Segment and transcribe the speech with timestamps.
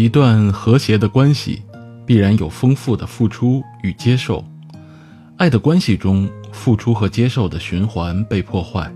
[0.00, 1.62] 一段和谐的关系，
[2.06, 4.42] 必然有丰富的付出与接受。
[5.36, 8.90] 爱的关系中，付出和接受的循环被破坏，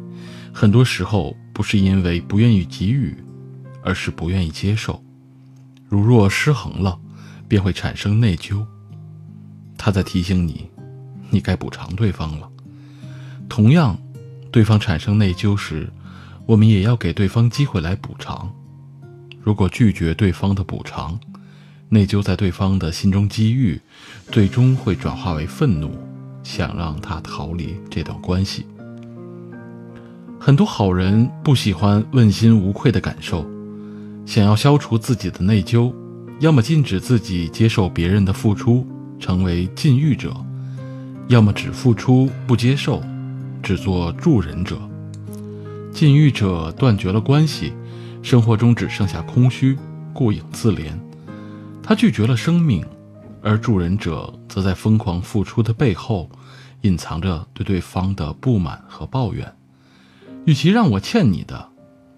[0.51, 3.15] 很多时候不是因为不愿意给予，
[3.83, 5.05] 而是不愿意接受。
[5.91, 6.99] 如若失衡了，
[7.47, 8.65] 便会产生内疚。
[9.77, 10.71] 他在提醒你，
[11.29, 12.49] 你该补偿对方了。
[13.47, 13.99] 同样，
[14.51, 15.93] 对方产生内疚时，
[16.47, 18.51] 我们也要给对方机会来补偿。
[19.45, 21.21] 如果拒绝对方的补偿，
[21.91, 23.79] 内疚在对方的心中积郁，
[24.33, 25.91] 最终会转化为愤怒，
[26.43, 28.65] 想让他逃离这段关系。
[30.41, 33.45] 很多好人不喜欢问心无愧的感受，
[34.25, 35.93] 想要消除自己的内疚，
[36.41, 38.87] 要么禁止自己接受别人的付出，
[39.21, 40.31] 成为禁欲者；
[41.29, 43.03] 要么只付出不接受，
[43.63, 44.79] 只做助人者。
[45.93, 47.75] 禁欲者断绝了关系。
[48.25, 49.77] 生活中只剩下空虚，
[50.15, 50.99] 顾影自怜。
[51.83, 52.83] 他拒绝了生命，
[53.43, 56.31] 而助人者则在疯狂付出的背后，
[56.81, 59.55] 隐藏着对对方的不满和抱怨。
[60.47, 61.69] 与其让我欠你的，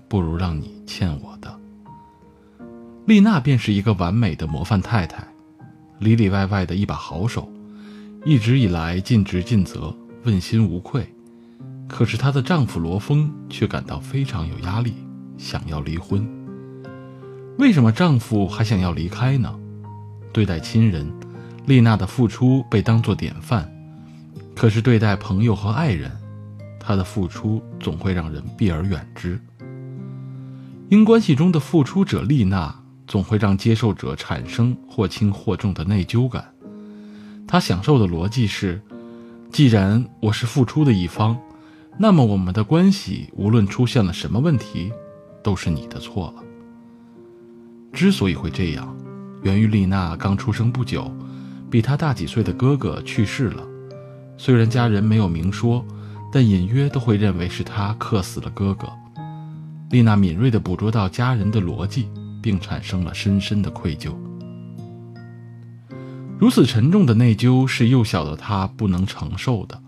[0.06, 1.58] 不如让你欠我的。
[3.06, 5.26] 丽娜便是一个完美的模范太太，
[5.98, 7.50] 里里外外的一把好手，
[8.24, 11.12] 一直以来尽职尽责，问心无愧。
[11.88, 14.94] 可是她的丈夫罗峰却感到非常有压力。
[15.38, 16.26] 想要离婚，
[17.58, 19.54] 为什么丈夫还想要离开呢？
[20.32, 21.10] 对待亲人，
[21.66, 23.70] 丽娜的付出被当作典范，
[24.54, 26.10] 可是对待朋友和爱人，
[26.78, 29.40] 她的付出总会让人避而远之。
[30.88, 32.74] 因关系中的付出者丽娜，
[33.06, 36.44] 总会让接受者产生或轻或重的内疚感。
[37.46, 38.80] 她享受的逻辑是：
[39.50, 41.36] 既然我是付出的一方，
[41.98, 44.92] 那么我们的关系无论出现了什么问题。
[45.46, 46.42] 都是你的错了。
[47.92, 48.92] 之所以会这样，
[49.44, 51.08] 源于丽娜刚出生不久，
[51.70, 53.62] 比她大几岁的哥哥去世了。
[54.36, 55.86] 虽然家人没有明说，
[56.32, 58.88] 但隐约都会认为是她克死了哥哥。
[59.90, 62.08] 丽娜敏锐地捕捉到家人的逻辑，
[62.42, 64.12] 并产生了深深的愧疚。
[66.40, 69.80] 如此沉重的内疚是幼小的她不能承受的，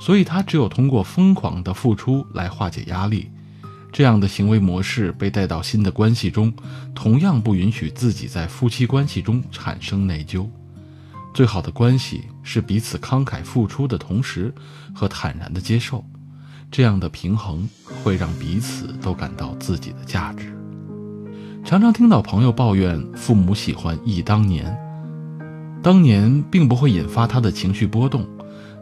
[0.00, 3.28] 所以她只有通过疯狂的付出来化解压力。
[3.94, 6.52] 这样的行为模式被带到新的关系中，
[6.96, 10.48] 同样不允许自己在夫妻关系中产生内疚。
[11.32, 14.52] 最好的关系是彼此慷慨付出的同时，
[14.92, 16.04] 和坦然的接受。
[16.72, 17.68] 这样的平衡
[18.02, 20.52] 会让彼此都感到自己的价值。
[21.64, 24.76] 常常听到朋友抱怨父母喜欢忆当年，
[25.84, 28.26] 当年并不会引发他的情绪波动，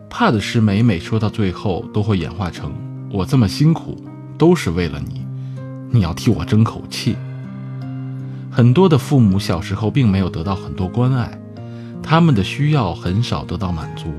[0.08, 2.72] 怕的是每每说到最后都会演化成
[3.10, 4.02] 我这么辛苦。
[4.42, 5.24] 都是为了你，
[5.92, 7.16] 你要替我争口气。
[8.50, 11.38] 很多的父母小时候并没有得到很多关爱，
[12.02, 14.12] 他们的需要很少得到满足。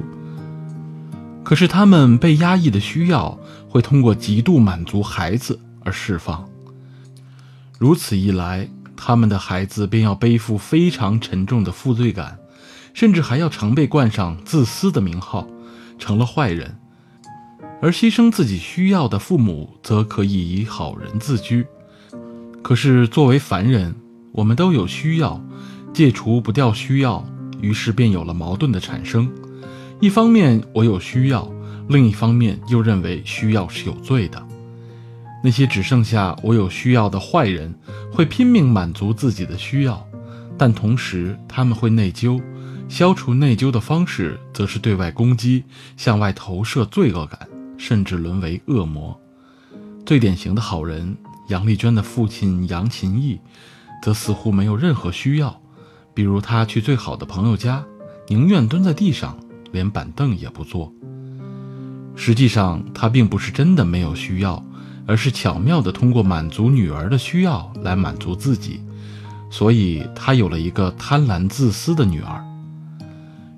[1.44, 6.48] 可是他们被压抑的需要会通过极度满足孩子而释放。
[7.78, 12.40] 如此一来，他们的孩子便要背负非常沉重的负罪感，
[12.94, 15.46] 甚至还要常被冠上自私的名号，
[16.00, 16.78] 成了坏人。
[17.84, 21.66] 而牺牲自己需要的父母，则可以以好人自居。
[22.62, 23.94] 可是作为凡人，
[24.32, 25.44] 我们都有需要，
[25.94, 27.22] 戒除不掉需要，
[27.60, 29.30] 于是便有了矛盾的产生。
[30.00, 31.46] 一方面我有需要，
[31.90, 34.42] 另一方面又认为需要是有罪的。
[35.44, 37.76] 那些只剩下我有需要的坏人，
[38.14, 40.08] 会拼命满足自己的需要，
[40.58, 42.42] 但同时他们会内疚。
[42.88, 45.66] 消除内疚的方式，则是对外攻击，
[45.98, 47.38] 向外投射罪恶感。
[47.78, 49.20] 甚至沦为恶魔。
[50.06, 51.16] 最典型的好人
[51.50, 53.40] 杨丽娟的父亲杨勤义，
[54.02, 55.62] 则似乎没有任何需要。
[56.14, 57.84] 比如他去最好的朋友家，
[58.28, 59.38] 宁愿蹲在地上，
[59.72, 60.94] 连板凳也不坐。
[62.16, 64.64] 实际上，他并不是真的没有需要，
[65.08, 68.82] 而是巧妙地通过满足女儿的需要来满足自己。
[69.50, 72.46] 所以，他有了一个贪婪自私的女儿。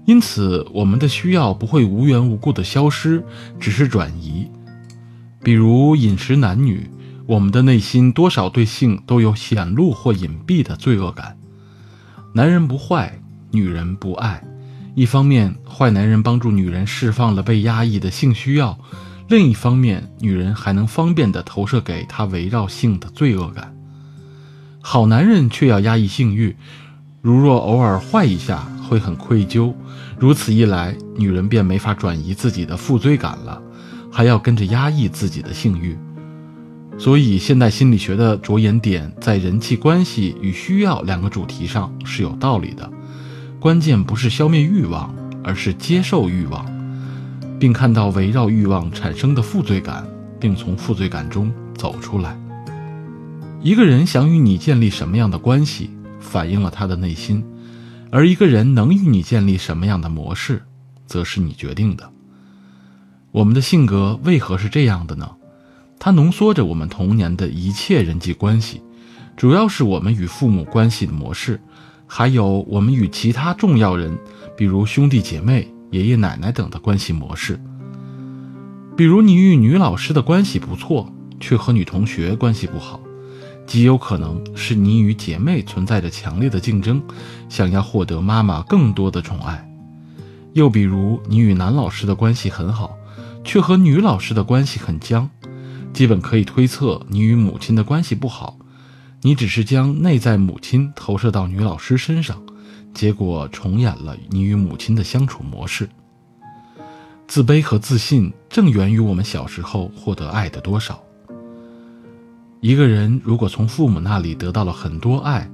[0.05, 3.23] 因此，我们的需要不会无缘无故的消失，
[3.59, 4.47] 只是转移。
[5.43, 6.89] 比如饮食男女，
[7.25, 11.37] 我们的内心多少对性都有显露或隐蔽的罪恶感。
[12.33, 13.19] 男人不坏，
[13.49, 14.43] 女人不爱。
[14.93, 18.77] 一方面，坏男人帮助女人释放了被压抑的性需要；
[19.27, 23.75] 另一方面，女人还能方便地投射给他围绕性的罪恶感。
[24.81, 26.55] 好男人却要压抑性欲，
[27.21, 28.67] 如若偶尔坏一下。
[28.87, 29.73] 会很愧疚，
[30.19, 33.61] 如此一来，女人便没法转移自己的负罪感了，
[34.11, 35.97] 还要跟着压抑自己的性欲。
[36.97, 42.89] 所以，现代心理学的着眼点在人际关系与需要两个主题上是有道理的。
[43.59, 46.65] 关键不是消灭欲望，而是接受欲望，
[47.59, 50.07] 并看到围绕欲望产生的负罪感，
[50.39, 52.39] 并从负罪感中走出来。
[53.61, 55.89] 一个人想与你建立什么样的关系，
[56.19, 57.41] 反映了他的内心；
[58.11, 60.63] 而一个人能与你建立什么样的模式，
[61.05, 62.11] 则是你决定的。
[63.31, 65.29] 我们的性格为何是这样的呢？
[65.99, 68.81] 它浓缩着我们童年的一切人际关系，
[69.35, 71.59] 主要是我们与父母关系的模式，
[72.07, 74.17] 还有我们与其他重要人，
[74.55, 77.59] 比如兄弟姐妹、爷爷奶奶等的关系模式。
[78.95, 82.99] 比如你与女老师的关系不错，却和女同学关系不好，
[83.65, 87.01] 极有可能是你与姐妹存在着强烈的竞争，
[87.49, 89.67] 想要获得妈妈更多的宠爱。
[90.53, 92.95] 又比如你与男老师的关系很好，
[93.43, 95.29] 却和女老师的关系很僵。
[95.93, 98.57] 基本可以推测，你与母亲的关系不好，
[99.21, 102.41] 你只是将内在母亲投射到女老师身上，
[102.93, 105.89] 结果重演了你与母亲的相处模式。
[107.27, 111.01] 自卑和自信正源于我们小时候获得爱的多少。
[112.65, 115.47] 一个人如果从父母那里得到了很多爱，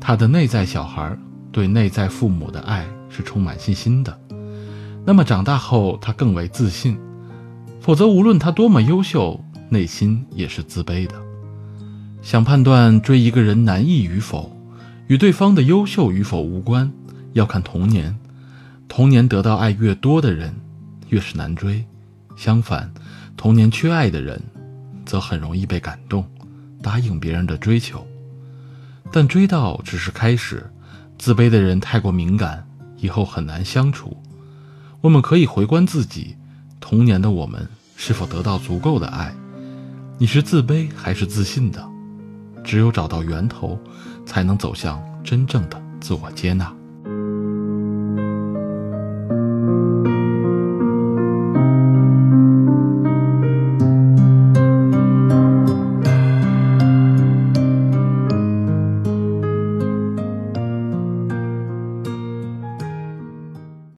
[0.00, 1.16] 他的内在小孩
[1.52, 4.18] 对内在父母的爱是充满信心的，
[5.04, 6.98] 那么长大后他更为自信。
[7.80, 11.14] 否则，无论他多么优秀，内心也是自卑的，
[12.20, 14.50] 想判断追一个人难易与否，
[15.06, 16.90] 与对方的优秀与否无关，
[17.34, 18.18] 要看童年。
[18.88, 20.52] 童年得到爱越多的人，
[21.10, 21.84] 越是难追；
[22.36, 22.92] 相反，
[23.36, 24.42] 童年缺爱的人，
[25.04, 26.24] 则很容易被感动，
[26.82, 28.06] 答应别人的追求。
[29.12, 30.68] 但追到只是开始，
[31.18, 32.66] 自卑的人太过敏感，
[32.98, 34.16] 以后很难相处。
[35.00, 36.36] 我们可以回观自己，
[36.80, 39.32] 童年的我们是否得到足够的爱？
[40.18, 41.88] 你是自卑还是自信的？
[42.64, 43.78] 只有找到源头，
[44.26, 46.75] 才能走向真正的自我接纳。